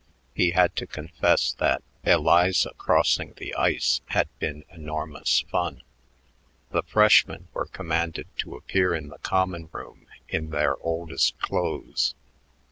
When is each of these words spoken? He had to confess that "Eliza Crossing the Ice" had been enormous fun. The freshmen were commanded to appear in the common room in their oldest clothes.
He 0.33 0.49
had 0.49 0.75
to 0.77 0.87
confess 0.87 1.51
that 1.59 1.83
"Eliza 2.03 2.71
Crossing 2.75 3.35
the 3.37 3.53
Ice" 3.53 4.01
had 4.07 4.29
been 4.39 4.63
enormous 4.73 5.41
fun. 5.41 5.83
The 6.71 6.81
freshmen 6.81 7.49
were 7.53 7.67
commanded 7.67 8.25
to 8.37 8.55
appear 8.55 8.95
in 8.95 9.09
the 9.09 9.19
common 9.19 9.69
room 9.71 10.07
in 10.27 10.49
their 10.49 10.75
oldest 10.77 11.37
clothes. 11.37 12.15